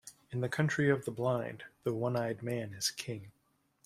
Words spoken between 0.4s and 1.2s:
the country of the